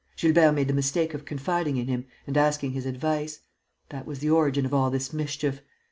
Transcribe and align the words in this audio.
Gilbert 0.17 0.53
made 0.53 0.67
the 0.67 0.73
mistake 0.73 1.13
of 1.13 1.25
confiding 1.25 1.77
in 1.77 1.85
him 1.85 2.05
and 2.25 2.35
asking 2.35 2.71
his 2.71 2.87
advice. 2.87 3.41
That 3.89 4.07
was 4.07 4.17
the 4.17 4.31
origin 4.31 4.65
of 4.65 4.73
all 4.73 4.89
the 4.89 5.11
mischief. 5.13 5.61